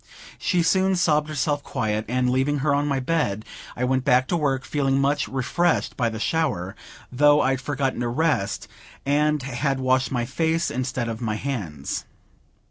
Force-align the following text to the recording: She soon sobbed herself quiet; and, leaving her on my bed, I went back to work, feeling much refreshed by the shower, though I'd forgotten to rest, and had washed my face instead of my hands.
She 0.39 0.63
soon 0.63 0.95
sobbed 0.95 1.29
herself 1.29 1.61
quiet; 1.61 2.05
and, 2.07 2.27
leaving 2.31 2.57
her 2.65 2.73
on 2.73 2.87
my 2.87 2.99
bed, 2.99 3.45
I 3.75 3.83
went 3.83 4.03
back 4.03 4.27
to 4.29 4.35
work, 4.35 4.65
feeling 4.65 4.99
much 4.99 5.27
refreshed 5.27 5.95
by 5.95 6.09
the 6.09 6.19
shower, 6.19 6.75
though 7.11 7.41
I'd 7.41 7.61
forgotten 7.61 7.99
to 7.99 8.07
rest, 8.07 8.67
and 9.05 9.43
had 9.43 9.79
washed 9.79 10.11
my 10.11 10.25
face 10.25 10.71
instead 10.71 11.07
of 11.07 11.21
my 11.21 11.35
hands. 11.35 12.05